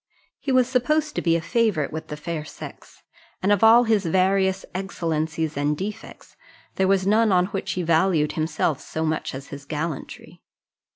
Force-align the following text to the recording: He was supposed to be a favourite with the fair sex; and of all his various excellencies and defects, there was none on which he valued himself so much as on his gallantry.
He 0.39 0.51
was 0.51 0.67
supposed 0.67 1.13
to 1.13 1.21
be 1.21 1.35
a 1.35 1.41
favourite 1.41 1.93
with 1.93 2.07
the 2.07 2.17
fair 2.17 2.43
sex; 2.43 3.03
and 3.43 3.51
of 3.51 3.63
all 3.63 3.83
his 3.83 4.03
various 4.03 4.65
excellencies 4.73 5.55
and 5.55 5.77
defects, 5.77 6.35
there 6.73 6.87
was 6.87 7.05
none 7.05 7.31
on 7.31 7.45
which 7.53 7.73
he 7.73 7.83
valued 7.83 8.31
himself 8.31 8.81
so 8.81 9.05
much 9.05 9.35
as 9.35 9.45
on 9.45 9.49
his 9.51 9.65
gallantry. 9.65 10.41